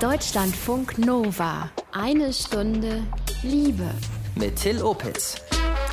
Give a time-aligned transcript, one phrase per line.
[0.00, 1.70] Deutschlandfunk Nova.
[1.90, 3.02] Eine Stunde
[3.42, 3.88] Liebe.
[4.34, 5.40] Mit Till Opitz.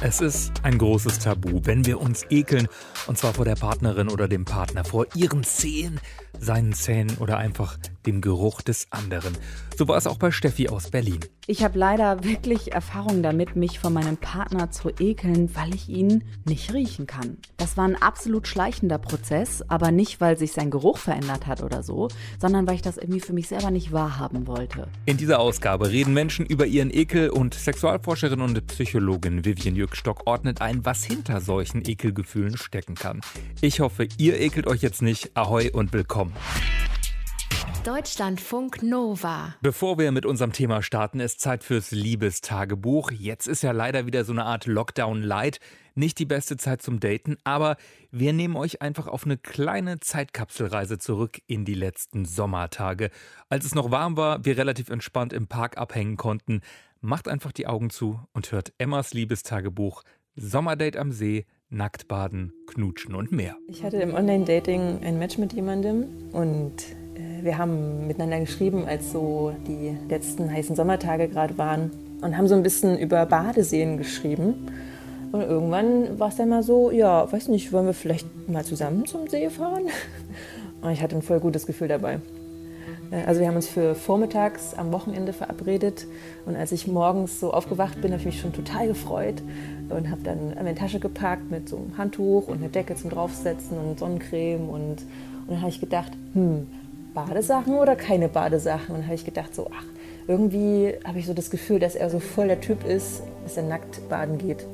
[0.02, 2.68] Es ist ein großes Tabu, wenn wir uns ekeln,
[3.08, 6.02] und zwar vor der Partnerin oder dem Partner, vor ihren Zehen,
[6.38, 9.38] seinen Zähnen oder einfach dem Geruch des anderen.
[9.78, 11.20] So war es auch bei Steffi aus Berlin.
[11.46, 16.24] Ich habe leider wirklich Erfahrung damit, mich von meinem Partner zu ekeln, weil ich ihn
[16.46, 17.38] nicht riechen kann.
[17.58, 21.84] Das war ein absolut schleichender Prozess, aber nicht, weil sich sein Geruch verändert hat oder
[21.84, 22.08] so,
[22.40, 24.88] sondern weil ich das irgendwie für mich selber nicht wahrhaben wollte.
[25.06, 30.62] In dieser Ausgabe reden Menschen über ihren Ekel und Sexualforscherin und Psychologin Vivian Jückstock ordnet
[30.62, 33.20] ein, was hinter solchen Ekelgefühlen stecken kann.
[33.60, 35.36] Ich hoffe, ihr ekelt euch jetzt nicht.
[35.36, 36.34] Ahoi und willkommen.
[37.84, 39.56] Deutschlandfunk Nova.
[39.62, 43.12] Bevor wir mit unserem Thema starten, ist Zeit fürs Liebestagebuch.
[43.12, 45.60] Jetzt ist ja leider wieder so eine Art Lockdown-Light.
[45.94, 47.76] Nicht die beste Zeit zum Daten, aber
[48.10, 53.10] wir nehmen euch einfach auf eine kleine Zeitkapselreise zurück in die letzten Sommertage.
[53.50, 56.62] Als es noch warm war, wir relativ entspannt im Park abhängen konnten.
[57.02, 60.04] Macht einfach die Augen zu und hört Emmas Liebestagebuch
[60.38, 63.58] Sommerdate am See, Nacktbaden, Knutschen und mehr.
[63.68, 66.96] Ich hatte im Online-Dating ein Match mit jemandem und
[67.44, 71.92] wir haben miteinander geschrieben, als so die letzten heißen Sommertage gerade waren
[72.22, 74.72] und haben so ein bisschen über Badeseen geschrieben.
[75.32, 79.06] Und irgendwann war es dann mal so, ja, weiß nicht, wollen wir vielleicht mal zusammen
[79.06, 79.84] zum See fahren?
[80.82, 82.20] Und ich hatte ein voll gutes Gefühl dabei.
[83.12, 86.06] Äh, also wir haben uns für vormittags am Wochenende verabredet
[86.46, 89.42] und als ich morgens so aufgewacht bin, habe ich mich schon total gefreut
[89.90, 93.78] und habe dann meine Tasche gepackt mit so einem Handtuch und einer Decke zum draufsetzen
[93.78, 96.68] und Sonnencreme und, und dann habe ich gedacht, hm,
[97.14, 98.90] Badesachen oder keine Badesachen?
[98.90, 99.86] Und dann habe ich gedacht, so, ach,
[100.28, 103.64] irgendwie habe ich so das Gefühl, dass er so voll der Typ ist, dass er
[103.64, 104.66] nackt baden geht.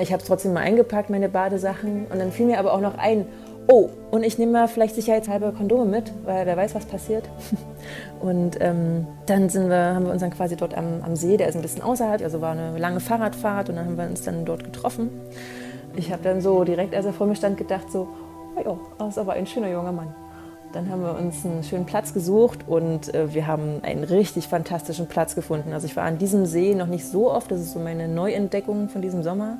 [0.00, 2.06] Ich habe es trotzdem mal eingepackt, meine Badesachen.
[2.06, 3.26] Und dann fiel mir aber auch noch ein,
[3.68, 7.28] oh, und ich nehme mal vielleicht sicherheitshalber Kondome mit, weil wer weiß, was passiert.
[8.20, 11.54] Und ähm, dann wir, haben wir uns dann quasi dort am, am See, der ist
[11.54, 14.64] ein bisschen außerhalb, also war eine lange Fahrradfahrt und dann haben wir uns dann dort
[14.64, 15.10] getroffen.
[15.94, 18.08] Ich habe dann so direkt, als er vor mir stand, gedacht so,
[18.56, 20.12] oh ja, das ist aber ein schöner junger Mann.
[20.72, 25.06] Dann haben wir uns einen schönen Platz gesucht und äh, wir haben einen richtig fantastischen
[25.06, 25.72] Platz gefunden.
[25.72, 28.88] Also ich war an diesem See noch nicht so oft, das ist so meine Neuentdeckung
[28.90, 29.58] von diesem Sommer.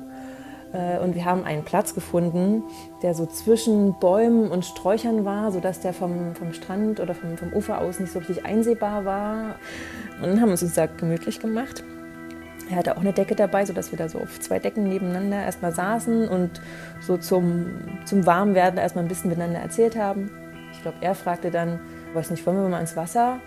[0.71, 2.63] Äh, und wir haben einen Platz gefunden,
[3.01, 7.53] der so zwischen Bäumen und Sträuchern war, sodass der vom, vom Strand oder vom, vom
[7.53, 9.55] Ufer aus nicht so richtig einsehbar war.
[10.21, 11.83] Und dann haben wir es uns da gemütlich gemacht.
[12.69, 15.73] Er hatte auch eine Decke dabei, sodass wir da so auf zwei Decken nebeneinander erstmal
[15.73, 16.61] saßen und
[17.01, 17.65] so zum,
[18.05, 20.29] zum Warmwerden erstmal ein bisschen miteinander erzählt haben.
[20.71, 21.79] Ich glaube, er fragte dann,
[22.13, 23.39] weiß nicht, wollen wir mal ins Wasser?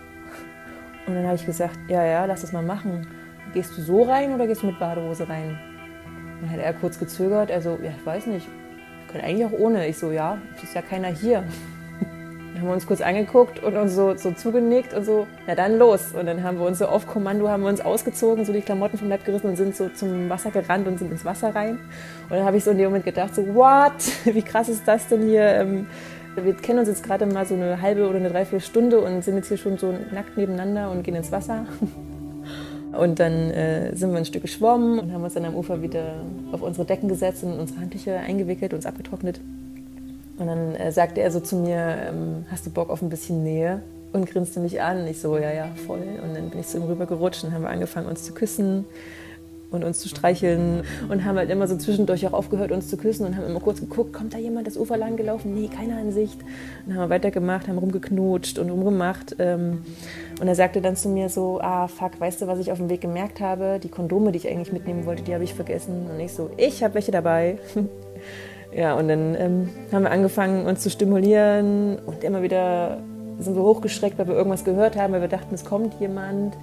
[1.06, 3.06] Und dann habe ich gesagt, ja, ja, lass das mal machen.
[3.52, 5.58] Gehst du so rein oder gehst du mit Badehose rein?
[6.40, 9.86] Dann hat er kurz gezögert, also, ja, ich weiß nicht, wir können eigentlich auch ohne.
[9.86, 11.44] Ich so, ja, es ist ja keiner hier.
[12.52, 15.78] Dann haben wir uns kurz angeguckt und uns so, so zugenickt und so, na dann
[15.78, 16.12] los.
[16.12, 18.98] Und dann haben wir uns so auf Kommando haben wir uns ausgezogen, so die Klamotten
[18.98, 21.78] vom Leib gerissen und sind so zum Wasser gerannt und sind ins Wasser rein.
[22.28, 23.94] Und dann habe ich so in dem Moment gedacht, so, what?
[24.24, 25.60] Wie krass ist das denn hier?
[26.34, 29.48] Wir kennen uns jetzt gerade mal so eine halbe oder eine Dreiviertelstunde und sind jetzt
[29.48, 31.66] hier schon so nackt nebeneinander und gehen ins Wasser.
[32.92, 36.16] Und dann äh, sind wir ein Stück geschwommen und haben uns dann am Ufer wieder
[36.52, 39.40] auf unsere Decken gesetzt und unsere Handtücher eingewickelt, uns abgetrocknet.
[40.36, 41.78] Und dann äh, sagte er so zu mir,
[42.08, 43.80] ähm, hast du Bock auf ein bisschen Nähe?
[44.12, 45.00] Und grinste mich an.
[45.00, 46.02] Und ich so, ja, ja, voll.
[46.22, 48.84] Und dann bin ich zu ihm rübergerutscht und haben wir angefangen, uns zu küssen
[49.72, 53.26] und uns zu streicheln und haben halt immer so zwischendurch auch aufgehört, uns zu küssen
[53.26, 55.54] und haben immer kurz geguckt, kommt da jemand das Ufer lang gelaufen?
[55.54, 56.38] Nee, keiner in Sicht.
[56.86, 59.36] Und haben wir weitergemacht, haben rumgeknutscht und rumgemacht.
[59.38, 59.82] Ähm,
[60.40, 62.90] und er sagte dann zu mir so, ah, fuck, weißt du, was ich auf dem
[62.90, 63.80] Weg gemerkt habe?
[63.82, 66.06] Die Kondome, die ich eigentlich mitnehmen wollte, die habe ich vergessen.
[66.12, 67.58] Und ich so, ich habe welche dabei.
[68.74, 72.98] ja, und dann ähm, haben wir angefangen, uns zu stimulieren und immer wieder
[73.38, 76.56] sind wir hochgeschreckt, weil wir irgendwas gehört haben, weil wir dachten, es kommt jemand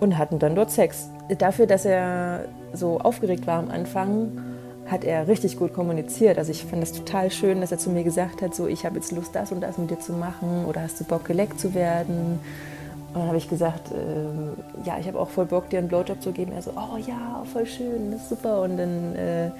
[0.00, 1.08] und hatten dann dort Sex.
[1.38, 4.32] Dafür, dass er so aufgeregt war am Anfang,
[4.86, 6.38] hat er richtig gut kommuniziert.
[6.38, 8.96] Also ich fand das total schön, dass er zu mir gesagt hat, so ich habe
[8.96, 11.74] jetzt Lust, das und das mit dir zu machen oder hast du Bock, geleckt zu
[11.74, 12.38] werden?
[13.14, 16.20] Und dann habe ich gesagt, äh, ja, ich habe auch voll Bock, dir einen Blowjob
[16.20, 16.52] zu geben.
[16.52, 18.60] Er so, oh ja, voll schön, das ist super.
[18.62, 19.50] Und dann äh,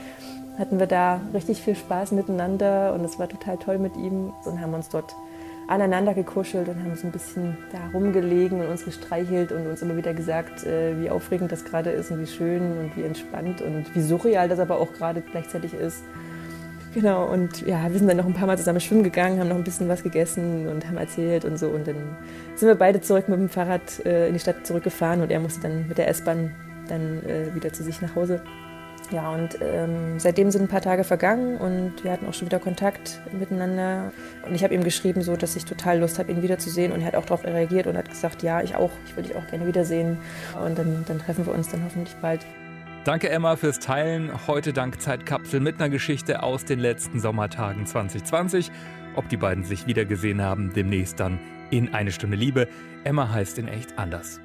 [0.58, 4.60] hatten wir da richtig viel Spaß miteinander und es war total toll mit ihm und
[4.60, 5.14] haben uns dort
[5.66, 9.96] aneinander gekuschelt und haben so ein bisschen da rumgelegen und uns gestreichelt und uns immer
[9.96, 13.94] wieder gesagt, äh, wie aufregend das gerade ist und wie schön und wie entspannt und
[13.94, 16.02] wie surreal das aber auch gerade gleichzeitig ist.
[16.94, 19.56] Genau, und ja, wir sind dann noch ein paar Mal zusammen schwimmen gegangen, haben noch
[19.56, 21.68] ein bisschen was gegessen und haben erzählt und so.
[21.68, 21.96] Und dann
[22.54, 25.62] sind wir beide zurück mit dem Fahrrad äh, in die Stadt zurückgefahren und er musste
[25.62, 26.54] dann mit der S-Bahn
[26.88, 28.42] dann äh, wieder zu sich nach Hause.
[29.10, 32.58] Ja, und ähm, seitdem sind ein paar Tage vergangen und wir hatten auch schon wieder
[32.58, 34.12] Kontakt miteinander.
[34.46, 36.92] Und ich habe ihm geschrieben, so, dass ich total Lust habe, ihn wiederzusehen.
[36.92, 39.36] Und er hat auch darauf reagiert und hat gesagt, ja, ich auch, ich will dich
[39.36, 40.18] auch gerne wiedersehen.
[40.64, 42.44] Und dann, dann treffen wir uns dann hoffentlich bald.
[43.04, 44.30] Danke Emma fürs Teilen.
[44.46, 48.70] Heute dank Zeitkapsel mit einer Geschichte aus den letzten Sommertagen 2020.
[49.16, 51.38] Ob die beiden sich wiedergesehen haben, demnächst dann
[51.70, 52.66] in eine Stunde Liebe.
[53.04, 54.40] Emma heißt in echt anders.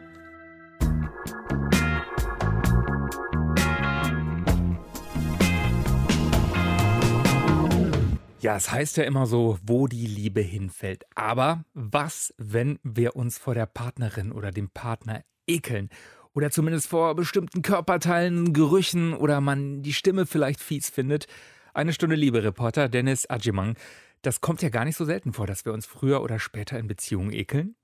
[8.41, 11.03] Ja, es heißt ja immer so, wo die Liebe hinfällt.
[11.13, 15.89] Aber was, wenn wir uns vor der Partnerin oder dem Partner ekeln?
[16.33, 21.27] Oder zumindest vor bestimmten Körperteilen, Gerüchen oder man die Stimme vielleicht fies findet?
[21.73, 23.75] Eine Stunde Liebe, Reporter Dennis Ajimang.
[24.21, 26.87] Das kommt ja gar nicht so selten vor, dass wir uns früher oder später in
[26.87, 27.75] Beziehungen ekeln.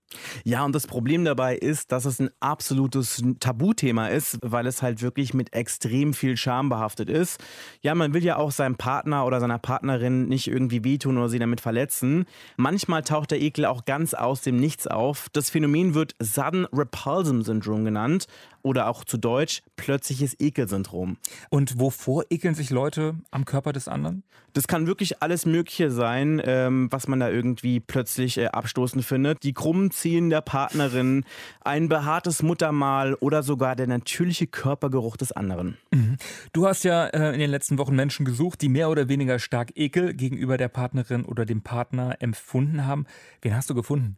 [0.43, 5.01] Ja, und das Problem dabei ist, dass es ein absolutes Tabuthema ist, weil es halt
[5.01, 7.39] wirklich mit extrem viel Scham behaftet ist.
[7.81, 11.39] Ja, man will ja auch seinem Partner oder seiner Partnerin nicht irgendwie wehtun oder sie
[11.39, 12.25] damit verletzen.
[12.57, 15.27] Manchmal taucht der Ekel auch ganz aus dem Nichts auf.
[15.33, 18.27] Das Phänomen wird Sudden Repulsion Syndrom genannt
[18.65, 21.17] oder auch zu Deutsch plötzliches Ekelsyndrom.
[21.49, 24.23] Und wovor ekeln sich Leute am Körper des anderen?
[24.53, 29.43] Das kann wirklich alles Mögliche sein, ähm, was man da irgendwie plötzlich äh, abstoßend findet.
[29.43, 31.25] Die krummen Zehen der Partnerin,
[31.59, 35.77] ein behaartes Muttermal oder sogar der natürliche Körpergeruch des anderen.
[35.91, 36.15] Mhm.
[36.53, 39.73] Du hast ja äh, in den letzten Wochen Menschen gesucht, die mehr oder weniger stark
[39.75, 43.05] Ekel gegenüber der Partnerin oder dem Partner empfunden haben.
[43.41, 44.15] Wen hast du gefunden?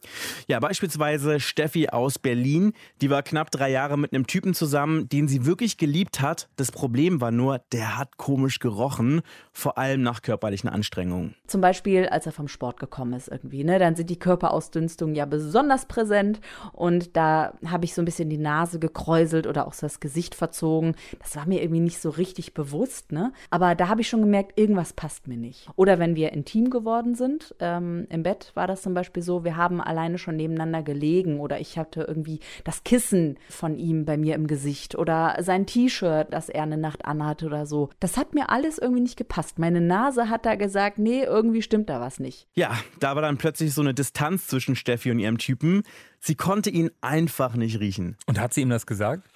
[0.48, 2.74] Ja, beispielsweise Steffi aus Berlin.
[3.02, 6.50] Die war knapp drei Jahre mit einem Typen zusammen, den sie wirklich geliebt hat.
[6.56, 11.36] Das Problem war nur, der hat komisch gerochen, vor allem nach körperlichen Anstrengungen.
[11.48, 13.80] Zum Beispiel, als er vom Sport gekommen ist irgendwie, ne?
[13.80, 16.39] Dann sind die Körperausdünstungen ja besonders präsent
[16.74, 20.36] und da habe ich so ein bisschen die Nase gekräuselt oder auch so das Gesicht
[20.36, 20.95] verzogen.
[21.19, 23.34] Das war mir irgendwie nicht so richtig bewusst, ne?
[23.50, 25.69] Aber da habe ich schon gemerkt, irgendwas passt mir nicht.
[25.75, 29.56] Oder wenn wir intim geworden sind, ähm, im Bett war das zum Beispiel so, wir
[29.56, 34.26] haben alleine schon nebeneinander gelegen oder ich hatte irgendwie das Kissen von ihm bei mir
[34.35, 37.89] im Gesicht oder sein T-Shirt, das er eine Nacht anhatte oder so.
[38.00, 39.59] Das hat mir alles irgendwie nicht gepasst.
[39.59, 42.47] Meine Nase hat da gesagt, nee, irgendwie stimmt da was nicht.
[42.56, 45.83] Ja, da war dann plötzlich so eine Distanz zwischen Steffi und ihrem Typen.
[46.19, 48.18] Sie konnte ihn einfach nicht riechen.
[48.25, 49.27] Und hat sie ihm das gesagt?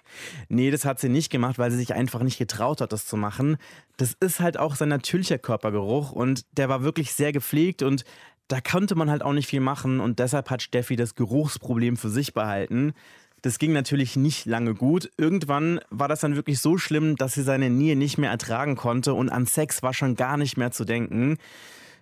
[0.49, 3.17] Nee, das hat sie nicht gemacht, weil sie sich einfach nicht getraut hat, das zu
[3.17, 3.57] machen.
[3.97, 8.03] Das ist halt auch sein natürlicher Körpergeruch und der war wirklich sehr gepflegt und
[8.51, 12.09] da konnte man halt auch nicht viel machen und deshalb hat Steffi das Geruchsproblem für
[12.09, 12.93] sich behalten.
[13.41, 15.11] Das ging natürlich nicht lange gut.
[15.17, 19.15] Irgendwann war das dann wirklich so schlimm, dass sie seine Nähe nicht mehr ertragen konnte
[19.15, 21.37] und an Sex war schon gar nicht mehr zu denken.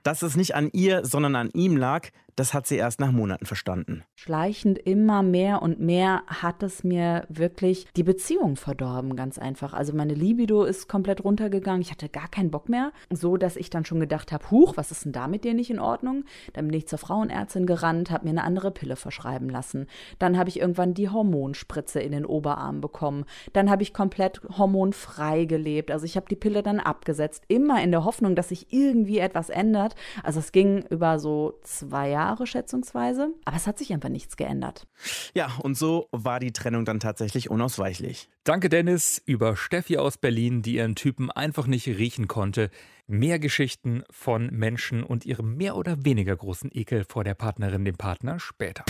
[0.03, 2.09] Dass es nicht an ihr, sondern an ihm lag,
[2.39, 4.03] das hat sie erst nach Monaten verstanden.
[4.15, 9.73] Schleichend immer mehr und mehr hat es mir wirklich die Beziehung verdorben, ganz einfach.
[9.73, 11.81] Also meine Libido ist komplett runtergegangen.
[11.81, 12.93] Ich hatte gar keinen Bock mehr.
[13.09, 15.69] So, dass ich dann schon gedacht habe, huch, was ist denn da mit dir nicht
[15.69, 16.23] in Ordnung?
[16.53, 19.87] Dann bin ich zur Frauenärztin gerannt, habe mir eine andere Pille verschreiben lassen.
[20.17, 23.25] Dann habe ich irgendwann die Hormonspritze in den Oberarm bekommen.
[23.51, 25.91] Dann habe ich komplett hormonfrei gelebt.
[25.91, 29.49] Also ich habe die Pille dann abgesetzt, immer in der Hoffnung, dass sich irgendwie etwas
[29.49, 29.95] ändert.
[30.23, 33.33] Also es ging über so zwei Jahre Jahre schätzungsweise.
[33.45, 34.87] Aber es hat sich einfach nichts geändert.
[35.33, 38.29] Ja, und so war die Trennung dann tatsächlich unausweichlich.
[38.43, 42.69] Danke, Dennis, über Steffi aus Berlin, die ihren Typen einfach nicht riechen konnte.
[43.07, 47.97] Mehr Geschichten von Menschen und ihrem mehr oder weniger großen Ekel vor der Partnerin, dem
[47.97, 48.85] Partner später.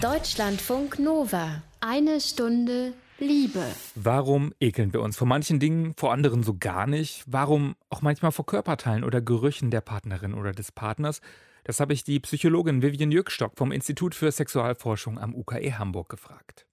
[0.00, 1.62] Deutschlandfunk Nova.
[1.80, 3.64] Eine Stunde Liebe.
[3.96, 7.24] Warum ekeln wir uns vor manchen Dingen, vor anderen so gar nicht?
[7.26, 11.20] Warum auch manchmal vor Körperteilen oder Gerüchen der Partnerin oder des Partners?
[11.64, 16.66] Das habe ich die Psychologin Vivian Jürgstock vom Institut für Sexualforschung am UKE Hamburg gefragt.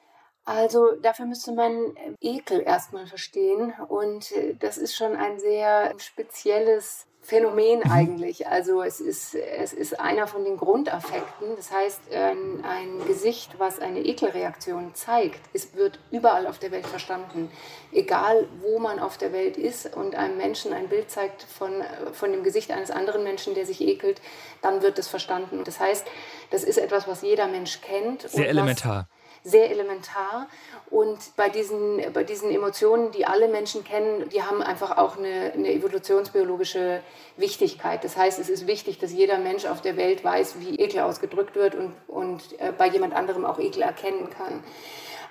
[0.45, 1.73] Also dafür müsste man
[2.21, 7.91] Ekel erstmal verstehen und äh, das ist schon ein sehr spezielles Phänomen mhm.
[7.91, 8.47] eigentlich.
[8.47, 11.57] Also es ist, es ist einer von den Grundaffekten.
[11.57, 17.51] Das heißt, ein, Gesicht, was eine Ekelreaktion zeigt, es wird überall auf der Welt verstanden.
[17.91, 22.31] Egal, wo man auf der Welt ist und einem Menschen ein Bild zeigt von, von
[22.31, 24.21] dem Gesicht eines anderen Menschen, der sich ekelt,
[24.61, 25.65] dann wird es verstanden.
[25.65, 26.07] Das heißt,
[26.49, 28.21] das ist etwas, was jeder Mensch kennt.
[28.21, 29.09] Sehr elementar
[29.43, 30.47] sehr elementar.
[30.89, 35.51] Und bei diesen, bei diesen Emotionen, die alle Menschen kennen, die haben einfach auch eine,
[35.53, 37.01] eine evolutionsbiologische
[37.37, 38.03] Wichtigkeit.
[38.03, 41.55] Das heißt, es ist wichtig, dass jeder Mensch auf der Welt weiß, wie Ekel ausgedrückt
[41.55, 44.63] wird und, und äh, bei jemand anderem auch Ekel erkennen kann.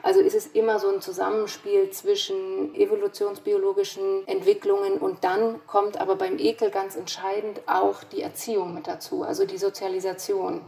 [0.07, 6.39] Also ist es immer so ein Zusammenspiel zwischen evolutionsbiologischen Entwicklungen und dann kommt aber beim
[6.39, 10.61] Ekel ganz entscheidend auch die Erziehung mit dazu, also die Sozialisation.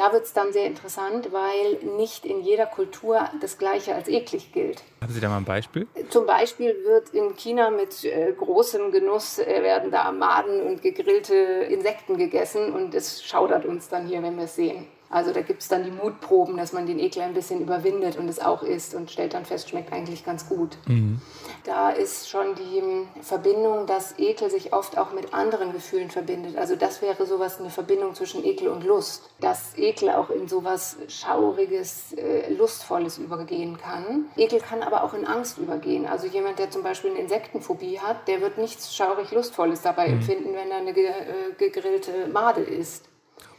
[0.00, 4.50] Da wird es dann sehr interessant, weil nicht in jeder Kultur das Gleiche als eklig
[4.50, 4.82] gilt.
[5.02, 5.86] Haben Sie da mal ein Beispiel?
[6.08, 11.34] Zum Beispiel wird in China mit äh, großem Genuss äh, werden da Maden und gegrillte
[11.34, 14.86] Insekten gegessen und es schaudert uns dann hier, wenn wir es sehen.
[15.10, 18.28] Also da gibt es dann die Mutproben, dass man den Ekel ein bisschen überwindet und
[18.28, 20.78] es auch isst und stellt dann fest, schmeckt eigentlich ganz gut.
[20.86, 21.20] Mhm.
[21.64, 22.80] Da ist schon die
[23.20, 26.56] Verbindung, dass Ekel sich oft auch mit anderen Gefühlen verbindet.
[26.56, 29.28] Also das wäre sowas eine Verbindung zwischen Ekel und Lust.
[29.40, 34.26] Dass Ekel auch in sowas Schauriges, äh, Lustvolles übergehen kann.
[34.36, 36.06] Ekel kann aber auch in Angst übergehen.
[36.06, 40.14] Also jemand, der zum Beispiel eine Insektenphobie hat, der wird nichts schaurig Lustvolles dabei mhm.
[40.14, 43.09] empfinden, wenn er eine äh, gegrillte Made isst.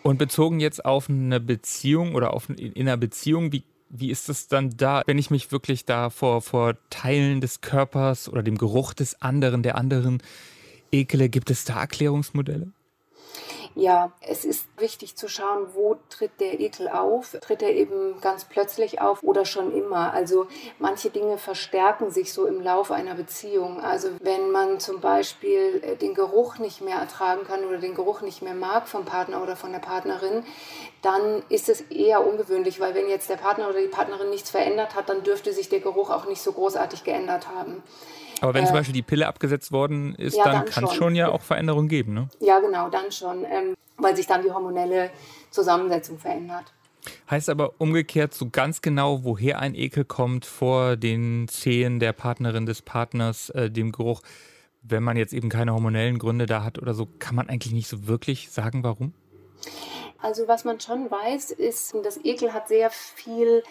[0.04, 4.48] Und bezogen jetzt auf eine Beziehung oder auf in einer Beziehung, wie, wie ist es
[4.48, 8.94] dann da, wenn ich mich wirklich da vor, vor Teilen des Körpers oder dem Geruch
[8.94, 10.24] des anderen, der anderen
[10.92, 11.30] ekele?
[11.30, 12.72] Gibt es da Erklärungsmodelle?
[13.76, 17.38] Ja, es ist wichtig zu schauen, wo tritt der Ekel auf?
[17.42, 20.14] Tritt er eben ganz plötzlich auf oder schon immer?
[20.14, 20.48] Also
[20.78, 23.80] manche Dinge verstärken sich so im Laufe einer Beziehung.
[23.80, 28.22] Also wenn man zum Beispiel äh, den Geruch nicht mehr ertragen kann oder den Geruch
[28.22, 30.44] nicht mehr mag vom Partner oder von der Partnerin,
[31.02, 34.96] dann ist es eher ungewöhnlich, weil wenn jetzt der Partner oder die Partnerin nichts verändert
[34.96, 37.82] hat, dann dürfte sich der Geruch auch nicht so großartig geändert haben.
[38.42, 40.94] Aber wenn äh, zum Beispiel die Pille abgesetzt worden ist, ja, dann, dann kann es
[40.94, 42.30] schon ja auch Veränderungen geben, ne?
[42.40, 45.12] Ja, genau, dann schon, ähm, weil sich dann die hormonelle
[45.52, 46.74] Zusammensetzung verändert.
[47.30, 52.66] Heißt aber umgekehrt so ganz genau, woher ein Ekel kommt vor den Zehen der Partnerin
[52.66, 54.22] des Partners, äh, dem Geruch.
[54.84, 57.88] Wenn man jetzt eben keine hormonellen Gründe da hat oder so, kann man eigentlich nicht
[57.88, 59.14] so wirklich sagen, warum?
[60.20, 63.64] Also was man schon weiß, ist, dass Ekel hat sehr viel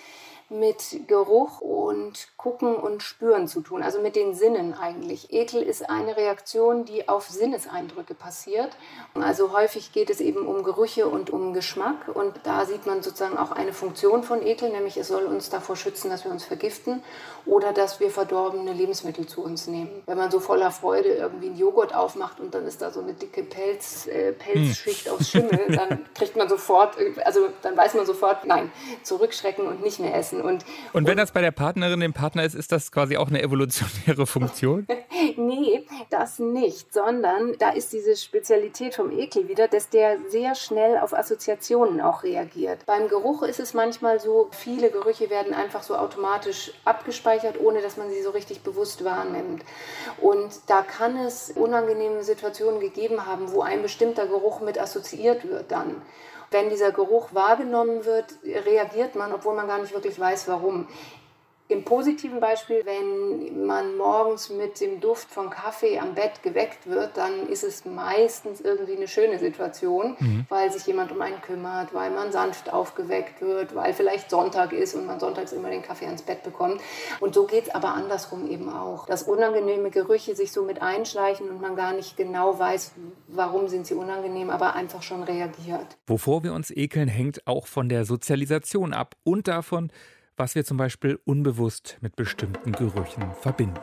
[0.51, 5.33] mit Geruch und Gucken und Spüren zu tun, also mit den Sinnen eigentlich.
[5.33, 8.77] Ekel ist eine Reaktion, die auf Sinneseindrücke passiert.
[9.15, 13.39] Also häufig geht es eben um Gerüche und um Geschmack und da sieht man sozusagen
[13.39, 17.03] auch eine Funktion von Ekel, nämlich es soll uns davor schützen, dass wir uns vergiften
[17.47, 20.03] oder dass wir verdorbene Lebensmittel zu uns nehmen.
[20.07, 23.15] Wenn man so voller Freude irgendwie einen Joghurt aufmacht und dann ist da so eine
[23.15, 25.15] dicke Pelz, äh, Pelzschicht hm.
[25.15, 28.73] aus Schimmel, dann kriegt man sofort, also dann weiß man sofort, nein,
[29.05, 30.40] zurückschrecken und nicht mehr essen.
[30.43, 33.29] Und, und wenn und, das bei der Partnerin, dem Partner ist, ist das quasi auch
[33.29, 34.87] eine evolutionäre Funktion?
[35.37, 40.99] nee, das nicht, sondern da ist diese Spezialität vom Ekel wieder, dass der sehr schnell
[40.99, 42.87] auf Assoziationen auch reagiert.
[42.87, 47.97] Beim Geruch ist es manchmal so, viele Gerüche werden einfach so automatisch abgespeichert, ohne dass
[47.97, 49.65] man sie so richtig bewusst wahrnimmt.
[50.21, 55.71] Und da kann es unangenehme Situationen gegeben haben, wo ein bestimmter Geruch mit assoziiert wird
[55.71, 56.03] dann.
[56.51, 60.89] Wenn dieser Geruch wahrgenommen wird, reagiert man, obwohl man gar nicht wirklich weiß, warum.
[61.71, 67.17] Im positiven Beispiel, wenn man morgens mit dem Duft von Kaffee am Bett geweckt wird,
[67.17, 70.47] dann ist es meistens irgendwie eine schöne Situation, mhm.
[70.49, 74.95] weil sich jemand um einen kümmert, weil man sanft aufgeweckt wird, weil vielleicht Sonntag ist
[74.95, 76.81] und man sonntags immer den Kaffee ans Bett bekommt.
[77.21, 79.07] Und so geht es aber andersrum eben auch.
[79.07, 82.93] Dass unangenehme Gerüche sich so mit einschleichen und man gar nicht genau weiß,
[83.29, 85.87] warum sind sie unangenehm, aber einfach schon reagiert.
[86.09, 89.93] Wovor wir uns ekeln, hängt auch von der Sozialisation ab und davon,
[90.41, 93.79] was wir zum Beispiel unbewusst mit bestimmten Gerüchen verbinden.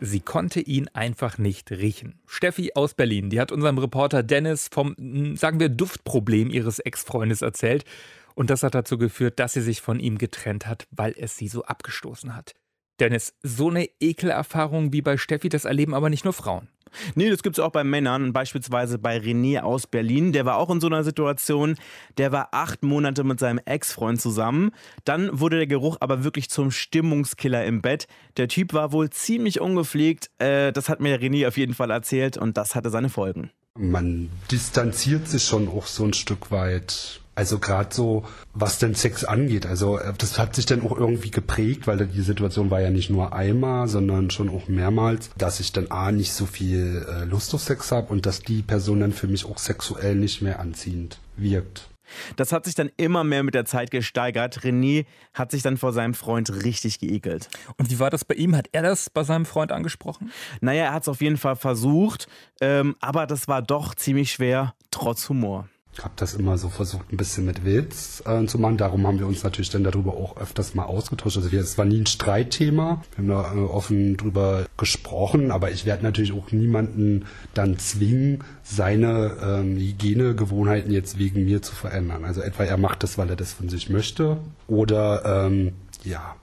[0.00, 2.20] Sie konnte ihn einfach nicht riechen.
[2.26, 7.40] Steffi aus Berlin, die hat unserem Reporter Dennis vom, hm, sagen wir, Duftproblem ihres Ex-Freundes
[7.40, 7.86] erzählt.
[8.34, 11.48] Und das hat dazu geführt, dass sie sich von ihm getrennt hat, weil es sie
[11.48, 12.54] so abgestoßen hat.
[13.00, 16.68] Dennis, so eine Ekelerfahrung wie bei Steffi, das erleben aber nicht nur Frauen.
[17.14, 20.32] Nee, das gibt es auch bei Männern, beispielsweise bei René aus Berlin.
[20.32, 21.76] Der war auch in so einer Situation.
[22.16, 24.70] Der war acht Monate mit seinem Ex-Freund zusammen.
[25.04, 28.06] Dann wurde der Geruch aber wirklich zum Stimmungskiller im Bett.
[28.36, 30.30] Der Typ war wohl ziemlich ungepflegt.
[30.38, 33.50] Äh, das hat mir René auf jeden Fall erzählt und das hatte seine Folgen.
[33.76, 39.24] Man distanziert sich schon auch so ein Stück weit also gerade so, was denn Sex
[39.24, 39.64] angeht.
[39.64, 43.10] Also äh, das hat sich dann auch irgendwie geprägt, weil die Situation war ja nicht
[43.10, 47.54] nur einmal, sondern schon auch mehrmals, dass ich dann A nicht so viel äh, Lust
[47.54, 51.20] auf Sex habe und dass die Person dann für mich auch sexuell nicht mehr anziehend
[51.36, 51.88] wirkt.
[52.34, 54.58] Das hat sich dann immer mehr mit der Zeit gesteigert.
[54.62, 57.50] René hat sich dann vor seinem Freund richtig geekelt.
[57.76, 58.56] Und wie war das bei ihm?
[58.56, 60.32] Hat er das bei seinem Freund angesprochen?
[60.60, 62.26] Naja, er hat es auf jeden Fall versucht,
[62.60, 65.68] ähm, aber das war doch ziemlich schwer, trotz Humor
[66.00, 68.76] habe das immer so versucht, ein bisschen mit Witz äh, zu machen.
[68.76, 71.36] Darum haben wir uns natürlich dann darüber auch öfters mal ausgetauscht.
[71.36, 73.02] Also es war nie ein Streitthema.
[73.16, 78.44] Wir haben da äh, offen drüber gesprochen, aber ich werde natürlich auch niemanden dann zwingen,
[78.62, 82.24] seine ähm, Hygienegewohnheiten jetzt wegen mir zu verändern.
[82.24, 84.38] Also etwa er macht das, weil er das von sich möchte.
[84.68, 85.72] Oder ähm,
[86.04, 86.36] ja,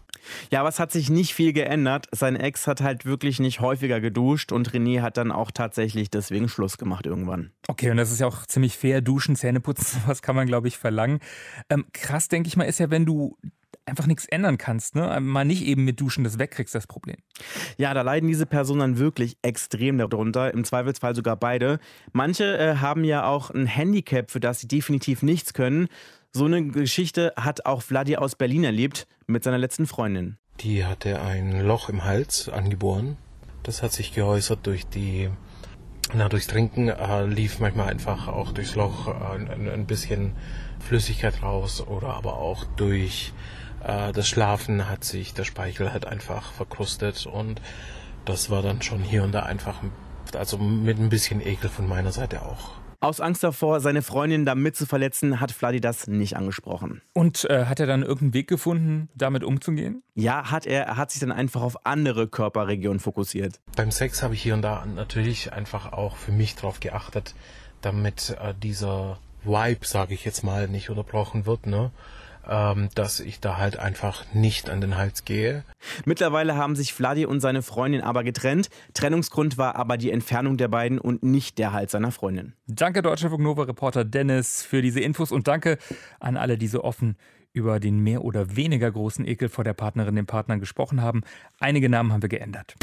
[0.51, 2.07] Ja, aber es hat sich nicht viel geändert.
[2.11, 6.49] Sein Ex hat halt wirklich nicht häufiger geduscht und René hat dann auch tatsächlich deswegen
[6.49, 7.51] Schluss gemacht irgendwann.
[7.67, 9.01] Okay, und das ist ja auch ziemlich fair.
[9.01, 11.19] Duschen, Zähne putzen, was kann man, glaube ich, verlangen.
[11.69, 13.37] Ähm, krass, denke ich mal, ist ja, wenn du
[13.85, 15.19] einfach nichts ändern kannst, ne?
[15.21, 17.17] Mal nicht eben mit Duschen das wegkriegst, das Problem.
[17.77, 21.79] Ja, da leiden diese Personen dann wirklich extrem darunter, im Zweifelsfall sogar beide.
[22.11, 25.87] Manche äh, haben ja auch ein Handicap, für das sie definitiv nichts können.
[26.37, 30.37] So eine Geschichte hat auch Vladi aus Berlin erlebt mit seiner letzten Freundin.
[30.59, 33.15] Die hatte ein Loch im Hals angeboren.
[33.63, 35.29] Das hat sich geäußert durch die
[36.13, 40.33] na, durchs Trinken äh, lief manchmal einfach auch durchs Loch äh, ein, bisschen
[40.85, 43.31] Flüssigkeit raus oder aber auch durch
[43.85, 47.61] äh, das Schlafen hat sich der Speichel halt einfach verkrustet und
[48.25, 49.75] das war dann schon hier und da einfach,
[50.37, 52.71] also mit ein bisschen Ekel von meiner Seite auch.
[53.05, 57.03] Aus Angst davor, seine Freundin damit zu verletzen, hat Vladi das nicht angesprochen.
[57.13, 60.01] Und äh, hat er dann irgendeinen Weg gefunden, damit umzugehen?
[60.15, 60.85] Ja, hat er.
[60.87, 63.59] Er hat sich dann einfach auf andere Körperregionen fokussiert.
[63.75, 67.35] Beim Sex habe ich hier und da natürlich einfach auch für mich darauf geachtet,
[67.81, 71.67] damit äh, dieser Vibe, sage ich jetzt mal, nicht unterbrochen wird.
[71.67, 71.91] Ne?
[72.49, 75.63] Ähm, dass ich da halt einfach nicht an den Hals gehe.
[76.05, 78.69] Mittlerweile haben sich Vladi und seine Freundin aber getrennt.
[78.93, 82.53] Trennungsgrund war aber die Entfernung der beiden und nicht der Hals seiner Freundin.
[82.67, 85.77] Danke, Deutsche Nova Reporter Dennis, für diese Infos und danke
[86.19, 87.17] an alle, die so offen
[87.53, 91.21] über den mehr oder weniger großen Ekel vor der Partnerin, dem Partner gesprochen haben.
[91.59, 92.75] Einige Namen haben wir geändert.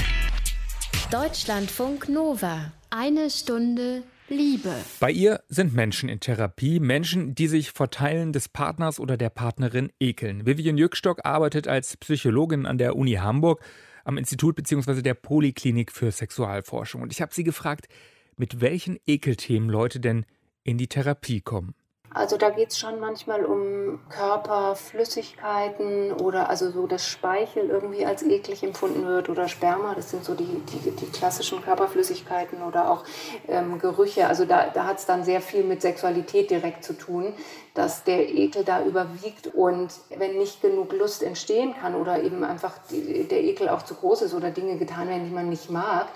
[1.10, 2.72] Deutschlandfunk Nova.
[2.88, 4.74] Eine Stunde Liebe.
[4.98, 9.30] Bei ihr sind Menschen in Therapie, Menschen, die sich vor Teilen des Partners oder der
[9.30, 10.46] Partnerin ekeln.
[10.46, 13.62] Vivian Jückstock arbeitet als Psychologin an der Uni Hamburg
[14.04, 15.02] am Institut bzw.
[15.02, 17.02] der Poliklinik für Sexualforschung.
[17.02, 17.88] Und ich habe sie gefragt,
[18.36, 20.24] mit welchen Ekelthemen Leute denn
[20.64, 21.74] in die Therapie kommen.
[22.14, 28.22] Also da geht es schon manchmal um Körperflüssigkeiten oder also so, dass Speichel irgendwie als
[28.22, 33.04] eklig empfunden wird oder Sperma, das sind so die, die, die klassischen Körperflüssigkeiten oder auch
[33.48, 34.26] ähm, Gerüche.
[34.26, 37.32] Also da, da hat es dann sehr viel mit Sexualität direkt zu tun
[37.74, 42.74] dass der Ekel da überwiegt und wenn nicht genug Lust entstehen kann oder eben einfach
[42.90, 46.08] der Ekel auch zu groß ist oder Dinge getan werden, die man nicht mag,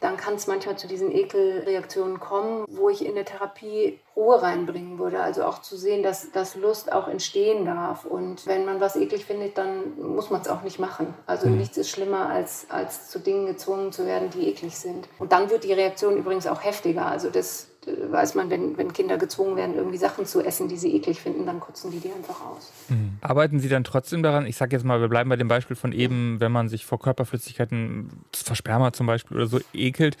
[0.00, 4.98] dann kann es manchmal zu diesen Ekelreaktionen kommen, wo ich in der Therapie Ruhe reinbringen
[4.98, 5.20] würde.
[5.20, 8.04] Also auch zu sehen, dass, dass Lust auch entstehen darf.
[8.04, 11.14] Und wenn man was eklig findet, dann muss man es auch nicht machen.
[11.26, 11.58] Also mhm.
[11.58, 15.08] nichts ist schlimmer, als, als zu Dingen gezwungen zu werden, die eklig sind.
[15.18, 17.06] Und dann wird die Reaktion übrigens auch heftiger.
[17.06, 20.94] Also das weiß man, wenn, wenn Kinder gezwungen werden, irgendwie Sachen zu essen, die sie
[20.94, 22.72] eklig finden, dann kotzen die die einfach aus.
[22.88, 23.18] Mhm.
[23.20, 24.46] Arbeiten Sie dann trotzdem daran?
[24.46, 26.98] Ich sage jetzt mal, wir bleiben bei dem Beispiel von eben, wenn man sich vor
[26.98, 30.16] Körperflüssigkeiten, Versperma zum Beispiel oder so, ekelt.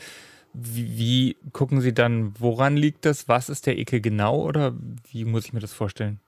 [0.52, 3.28] Wie, wie gucken Sie dann, woran liegt das?
[3.28, 4.74] Was ist der Ekel genau oder
[5.10, 6.20] wie muss ich mir das vorstellen?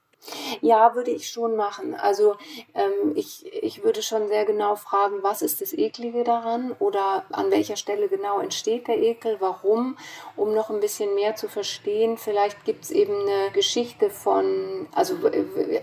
[0.61, 1.95] Ja, würde ich schon machen.
[1.95, 2.37] Also
[2.75, 7.51] ähm, ich, ich würde schon sehr genau fragen, was ist das Eklige daran oder an
[7.51, 9.97] welcher Stelle genau entsteht der Ekel, warum,
[10.37, 12.19] um noch ein bisschen mehr zu verstehen.
[12.19, 15.15] Vielleicht gibt es eben eine Geschichte von, also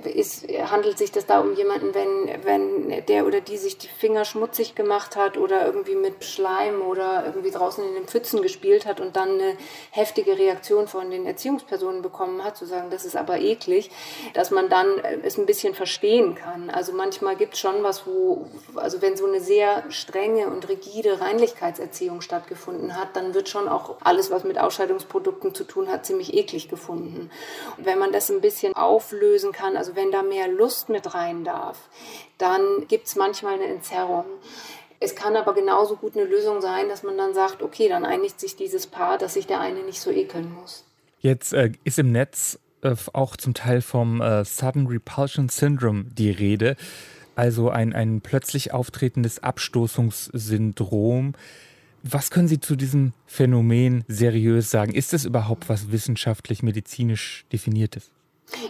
[0.06, 4.26] ist, handelt sich das da um jemanden, wenn, wenn der oder die sich die Finger
[4.26, 9.00] schmutzig gemacht hat oder irgendwie mit Schleim oder irgendwie draußen in den Pfützen gespielt hat
[9.00, 9.58] und dann eine
[9.92, 13.90] heftige Reaktion von den Erziehungspersonen bekommen hat, zu sagen, das ist aber eklig
[14.34, 16.69] dass man dann äh, es ein bisschen verstehen kann.
[16.69, 21.22] Also manchmal gibt es schon was, wo, also wenn so eine sehr strenge und rigide
[21.22, 26.34] Reinlichkeitserziehung stattgefunden hat, dann wird schon auch alles, was mit Ausscheidungsprodukten zu tun hat, ziemlich
[26.34, 27.30] eklig gefunden.
[27.78, 31.43] Und wenn man das ein bisschen auflösen kann, also wenn da mehr Lust mit rein
[31.43, 31.78] darf,
[32.38, 34.26] dann gibt es manchmal eine Entzerrung.
[35.00, 38.39] Es kann aber genauso gut eine Lösung sein, dass man dann sagt, okay, dann einigt
[38.39, 40.86] sich dieses Paar, dass sich der eine nicht so ekeln muss.
[41.19, 46.32] Jetzt äh, ist im Netz äh, auch zum Teil vom äh, Sudden Repulsion Syndrome die
[46.32, 46.76] Rede,
[47.36, 51.34] also ein, ein plötzlich auftretendes Abstoßungssyndrom.
[52.04, 54.93] Was können Sie zu diesem Phänomen seriös sagen?
[54.93, 58.12] Ist es überhaupt was wissenschaftlich, medizinisch definiertes?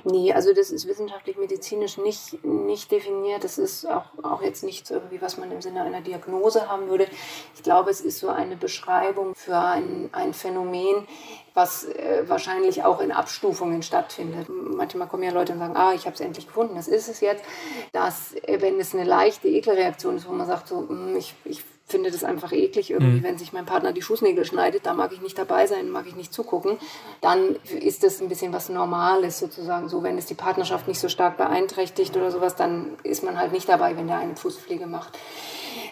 [0.04, 3.44] Nee, also das ist wissenschaftlich-medizinisch nicht, nicht definiert.
[3.44, 7.08] Das ist auch, auch jetzt nichts irgendwie, was man im Sinne einer Diagnose haben würde.
[7.56, 11.08] Ich glaube, es ist so eine Beschreibung für ein, ein Phänomen,
[11.54, 14.48] was äh, wahrscheinlich auch in Abstufungen stattfindet.
[14.50, 17.20] Manchmal kommen ja Leute und sagen, ah, ich habe es endlich gefunden, das ist es
[17.20, 17.44] jetzt.
[17.92, 21.64] Dass, äh, wenn es eine leichte Ekelreaktion ist, wo man sagt, so, hm, ich, ich
[21.86, 23.24] finde das einfach eklig, irgendwie, mhm.
[23.24, 26.15] wenn sich mein Partner die Fußnägel schneidet, da mag ich nicht dabei sein, mag ich
[26.15, 26.78] nicht zugucken,
[27.22, 29.89] dann ist das ein bisschen was Normales sozusagen.
[29.89, 33.52] So, wenn es die Partnerschaft nicht so stark beeinträchtigt oder sowas, dann ist man halt
[33.52, 35.17] nicht dabei, wenn der eine Fußpflege macht.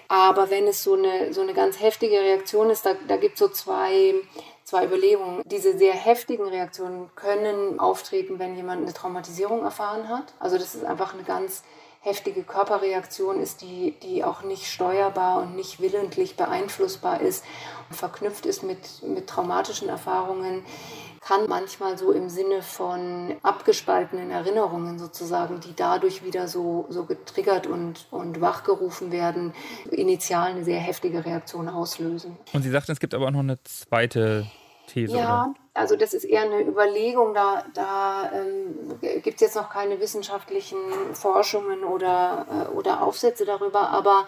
[0.07, 3.39] Aber wenn es so eine, so eine ganz heftige Reaktion ist, da, da gibt es
[3.39, 4.15] so zwei
[4.63, 5.41] zwei Überlegungen.
[5.45, 10.33] Diese sehr heftigen Reaktionen können auftreten, wenn jemand eine Traumatisierung erfahren hat.
[10.39, 11.63] Also das ist einfach eine ganz
[12.01, 17.45] heftige Körperreaktion ist, die, die auch nicht steuerbar und nicht willentlich beeinflussbar ist
[17.89, 20.63] und verknüpft ist mit, mit traumatischen Erfahrungen,
[21.21, 27.67] kann manchmal so im Sinne von abgespaltenen Erinnerungen sozusagen, die dadurch wieder so, so getriggert
[27.67, 29.53] und, und wachgerufen werden,
[29.91, 32.37] initial eine sehr heftige Reaktion auslösen.
[32.53, 34.47] Und Sie sagten, es gibt aber auch noch eine zweite
[34.87, 35.53] These, ja, oder?
[35.73, 37.33] Also das ist eher eine Überlegung.
[37.33, 40.79] Da, da ähm, gibt es jetzt noch keine wissenschaftlichen
[41.13, 44.27] Forschungen oder, äh, oder Aufsätze darüber, aber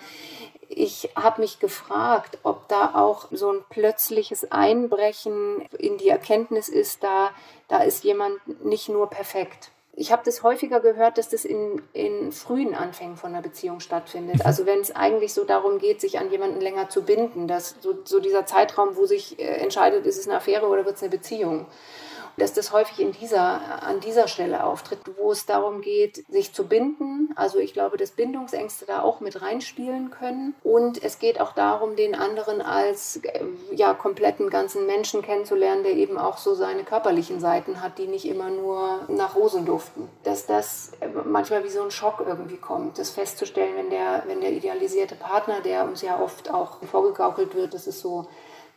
[0.69, 7.03] ich habe mich gefragt, ob da auch so ein plötzliches Einbrechen in die Erkenntnis ist,
[7.03, 7.31] da,
[7.67, 9.72] da ist jemand nicht nur perfekt.
[9.95, 14.37] Ich habe das häufiger gehört, dass das in, in frühen Anfängen von einer Beziehung stattfindet.
[14.37, 14.41] Mhm.
[14.43, 17.93] Also wenn es eigentlich so darum geht, sich an jemanden länger zu binden, dass so,
[18.03, 21.11] so dieser Zeitraum, wo sich äh, entscheidet, ist es eine Affäre oder wird es eine
[21.11, 21.67] Beziehung
[22.37, 26.67] dass das häufig in dieser, an dieser Stelle auftritt, wo es darum geht, sich zu
[26.67, 27.29] binden.
[27.35, 30.55] Also ich glaube, dass Bindungsängste da auch mit reinspielen können.
[30.63, 35.93] Und es geht auch darum, den anderen als äh, ja, kompletten ganzen Menschen kennenzulernen, der
[35.93, 40.09] eben auch so seine körperlichen Seiten hat, die nicht immer nur nach Rosen duften.
[40.23, 40.91] Dass das
[41.25, 45.61] manchmal wie so ein Schock irgendwie kommt, das festzustellen, wenn der, wenn der idealisierte Partner,
[45.61, 48.27] der uns ja oft auch vorgegaukelt wird, dass es so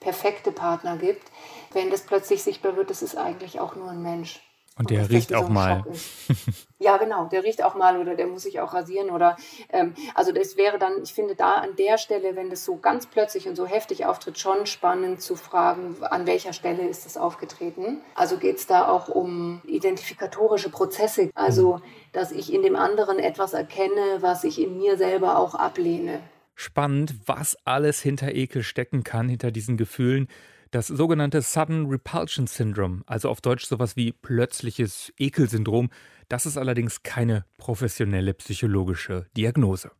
[0.00, 1.22] perfekte Partner gibt,
[1.72, 4.40] wenn das plötzlich sichtbar wird, das ist eigentlich auch nur ein Mensch.
[4.78, 5.84] Und der und riecht auch so mal.
[6.78, 9.36] ja, genau, der riecht auch mal oder der muss sich auch rasieren oder
[9.70, 13.06] ähm, also das wäre dann, ich finde da an der Stelle, wenn das so ganz
[13.06, 18.02] plötzlich und so heftig auftritt, schon spannend zu fragen, an welcher Stelle ist das aufgetreten.
[18.14, 21.80] Also geht es da auch um identifikatorische Prozesse, also
[22.12, 26.20] dass ich in dem anderen etwas erkenne, was ich in mir selber auch ablehne.
[26.54, 30.28] Spannend, was alles hinter Ekel stecken kann, hinter diesen Gefühlen.
[30.72, 35.90] Das sogenannte Sudden Repulsion Syndrome, also auf Deutsch sowas wie plötzliches Ekelsyndrom,
[36.28, 39.92] das ist allerdings keine professionelle psychologische Diagnose.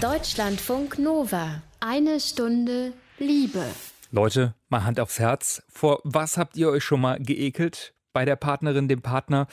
[0.00, 1.62] Deutschlandfunk Nova.
[1.80, 3.64] Eine Stunde Liebe.
[4.12, 5.62] Leute, mal Hand aufs Herz.
[5.68, 7.92] Vor was habt ihr euch schon mal geekelt?
[8.12, 9.46] Bei der Partnerin, dem Partner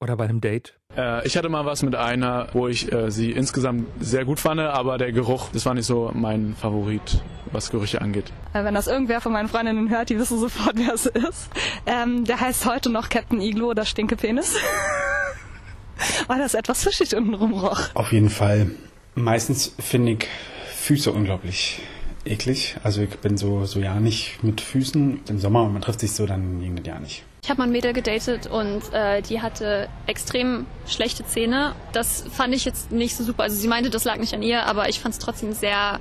[0.00, 0.74] oder bei einem Date?
[0.96, 4.60] Äh, ich hatte mal was mit einer, wo ich äh, sie insgesamt sehr gut fand,
[4.60, 8.32] aber der Geruch, das war nicht so mein Favorit, was Gerüche angeht.
[8.52, 11.50] Äh, wenn das irgendwer von meinen Freundinnen hört, die wissen sofort, wer es ist.
[11.86, 14.56] Ähm, der heißt heute noch Captain Iglo oder Stinkepenis.
[16.26, 17.94] Weil das etwas fischig unten rumroch.
[17.94, 18.70] Auf jeden Fall.
[19.14, 20.26] Meistens finde ich
[20.74, 21.80] Füße unglaublich
[22.26, 22.76] eklig.
[22.82, 25.20] Also ich bin so, so ja nicht mit Füßen.
[25.28, 27.24] Im Sommer, man trifft sich so, dann ging das ja nicht.
[27.46, 31.76] Ich habe mal ein Mädel gedatet und äh, die hatte extrem schlechte Zähne.
[31.92, 33.44] Das fand ich jetzt nicht so super.
[33.44, 36.00] Also sie meinte, das lag nicht an ihr, aber ich fand es trotzdem sehr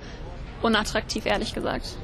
[0.64, 1.98] unattraktiv, ehrlich gesagt.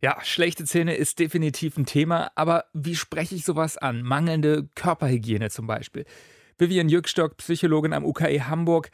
[0.00, 4.02] Ja, schlechte Zähne ist definitiv ein Thema, aber wie spreche ich sowas an?
[4.02, 6.04] Mangelnde Körperhygiene zum Beispiel.
[6.56, 8.92] Vivian Jückstock, Psychologin am UKE Hamburg.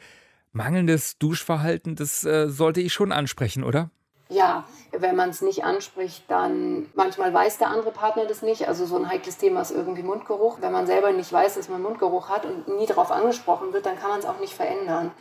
[0.53, 3.91] Mangelndes Duschverhalten, das äh, sollte ich schon ansprechen, oder?
[4.31, 8.65] Ja, wenn man es nicht anspricht, dann manchmal weiß der andere Partner das nicht.
[8.65, 10.59] Also so ein heikles Thema ist irgendwie Mundgeruch.
[10.61, 13.99] Wenn man selber nicht weiß, dass man Mundgeruch hat und nie darauf angesprochen wird, dann
[13.99, 15.11] kann man es auch nicht verändern.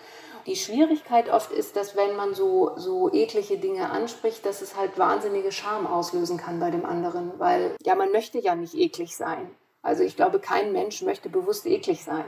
[0.47, 4.97] Die Schwierigkeit oft ist, dass wenn man so, so eklige Dinge anspricht, dass es halt
[4.97, 7.33] wahnsinnige Scham auslösen kann bei dem anderen.
[7.39, 9.51] Weil ja, man möchte ja nicht eklig sein.
[9.83, 12.25] Also ich glaube, kein Mensch möchte bewusst eklig sein.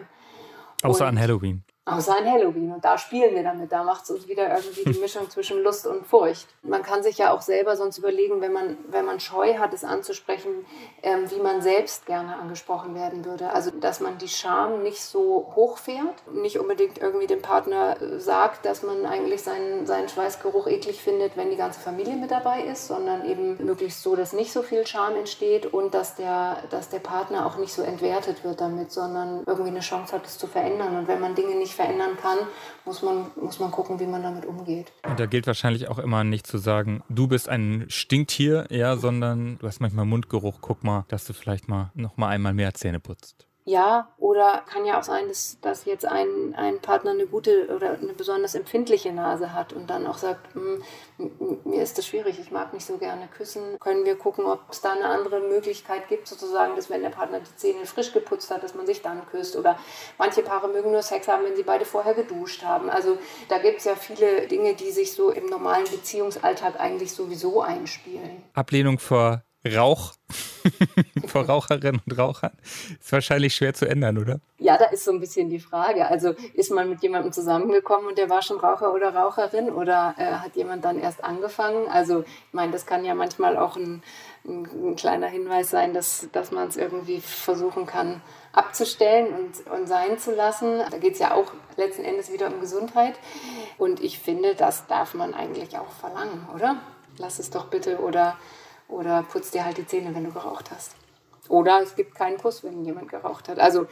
[0.82, 1.62] Außer und an Halloween.
[1.84, 2.70] Außer an Halloween.
[2.70, 3.72] Und da spielen wir damit.
[3.72, 6.46] Da macht es uns wieder irgendwie die Mischung zwischen Lust und Furcht.
[6.62, 9.82] Man kann sich ja auch selber sonst überlegen, wenn man, wenn man Scheu hat, es
[9.82, 10.64] anzusprechen,
[11.02, 13.50] ähm, wie man selbst gerne angesprochen werden würde.
[13.50, 18.84] Also, dass man die Scham nicht so hochfährt, nicht unbedingt irgendwie dem Partner sagt, dass
[18.84, 23.28] man eigentlich seinen, seinen Schweißgeruch eklig findet, wenn die ganze Familie mit dabei ist, sondern
[23.28, 27.44] eben möglichst so, dass nicht so viel Scham entsteht und dass der, dass der Partner
[27.44, 30.96] auch nicht so entwertet wird damit, sondern irgendwie eine Chance hat, es zu verändern.
[30.96, 32.38] Und wenn man Dinge nicht nicht verändern kann,
[32.84, 34.92] muss man, muss man gucken, wie man damit umgeht.
[35.08, 39.58] Und da gilt wahrscheinlich auch immer nicht zu sagen, du bist ein Stinktier, ja, sondern
[39.58, 43.00] du hast manchmal Mundgeruch, guck mal, dass du vielleicht mal noch mal einmal mehr Zähne
[43.00, 43.46] putzt.
[43.64, 47.90] Ja, oder kann ja auch sein, dass, dass jetzt ein, ein Partner eine gute oder
[47.90, 50.82] eine besonders empfindliche Nase hat und dann auch sagt, hm,
[51.64, 53.78] mir ist das schwierig, ich mag nicht so gerne küssen.
[53.78, 57.38] Können wir gucken, ob es da eine andere Möglichkeit gibt, sozusagen, dass wenn der Partner
[57.38, 59.54] die Zähne frisch geputzt hat, dass man sich dann küsst.
[59.54, 59.78] Oder
[60.18, 62.90] manche Paare mögen nur Sex haben, wenn sie beide vorher geduscht haben.
[62.90, 67.62] Also da gibt es ja viele Dinge, die sich so im normalen Beziehungsalltag eigentlich sowieso
[67.62, 68.42] einspielen.
[68.54, 70.14] Ablehnung vor Rauch
[71.26, 72.52] vor Raucherinnen und Rauchern
[73.00, 74.40] ist wahrscheinlich schwer zu ändern, oder?
[74.58, 76.06] Ja, da ist so ein bisschen die Frage.
[76.06, 80.24] Also ist man mit jemandem zusammengekommen und der war schon Raucher oder Raucherin oder äh,
[80.24, 81.88] hat jemand dann erst angefangen?
[81.88, 84.02] Also ich meine, das kann ja manchmal auch ein,
[84.44, 88.20] ein, ein kleiner Hinweis sein, dass, dass man es irgendwie versuchen kann
[88.52, 90.80] abzustellen und, und sein zu lassen.
[90.90, 93.14] Da geht es ja auch letzten Endes wieder um Gesundheit.
[93.78, 96.76] Und ich finde, das darf man eigentlich auch verlangen, oder?
[97.18, 98.36] Lass es doch bitte oder
[98.92, 100.94] oder putz dir halt die Zähne, wenn du geraucht hast.
[101.48, 103.58] Oder es gibt keinen Kuss, wenn jemand geraucht hat.
[103.58, 103.86] Also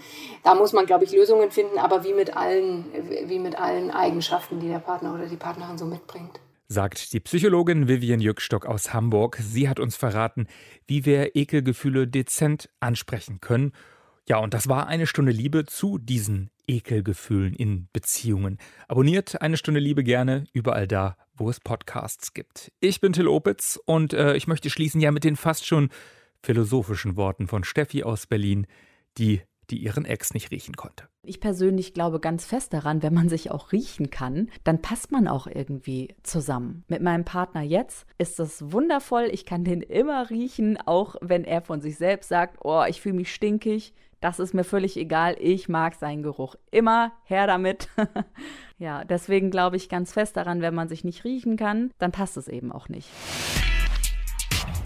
[0.44, 2.86] da muss man, glaube ich, Lösungen finden, aber wie mit allen,
[3.26, 6.40] wie mit allen Eigenschaften, die der Partner oder die Partnerin so mitbringt.
[6.68, 9.36] Sagt die Psychologin Vivian Jückstock aus Hamburg.
[9.40, 10.46] Sie hat uns verraten,
[10.86, 13.72] wie wir Ekelgefühle dezent ansprechen können.
[14.30, 18.58] Ja, und das war eine Stunde Liebe zu diesen Ekelgefühlen in Beziehungen.
[18.86, 22.70] Abonniert eine Stunde Liebe gerne überall da, wo es Podcasts gibt.
[22.78, 25.88] Ich bin Till Opitz und äh, ich möchte schließen ja mit den fast schon
[26.44, 28.68] philosophischen Worten von Steffi aus Berlin,
[29.18, 31.04] die die ihren Ex nicht riechen konnte.
[31.22, 35.28] Ich persönlich glaube ganz fest daran, wenn man sich auch riechen kann, dann passt man
[35.28, 36.84] auch irgendwie zusammen.
[36.88, 39.28] Mit meinem Partner jetzt ist das wundervoll.
[39.32, 43.16] Ich kann den immer riechen, auch wenn er von sich selbst sagt, oh, ich fühle
[43.16, 43.92] mich stinkig.
[44.20, 45.36] Das ist mir völlig egal.
[45.38, 46.54] Ich mag seinen Geruch.
[46.70, 47.88] Immer her damit.
[48.78, 52.36] ja, deswegen glaube ich ganz fest daran, wenn man sich nicht riechen kann, dann passt
[52.36, 53.08] es eben auch nicht.